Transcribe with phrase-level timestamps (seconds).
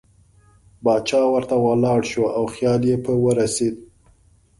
[0.83, 3.75] باچا ورته ولاړ شو او خیال یې په ورسېد.